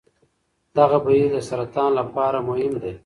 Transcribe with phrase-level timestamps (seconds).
[0.77, 2.93] دغه بهیر د سرطان لپاره مهم دی.